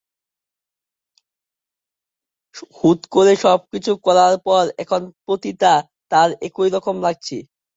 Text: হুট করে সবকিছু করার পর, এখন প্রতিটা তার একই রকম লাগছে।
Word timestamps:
হুট 2.77 2.99
করে 3.11 3.33
সবকিছু 3.45 3.91
করার 4.05 4.33
পর, 4.47 4.63
এখন 4.83 5.01
প্রতিটা 5.25 5.71
তার 6.11 6.29
একই 6.47 6.69
রকম 6.75 6.95
লাগছে। 7.05 7.37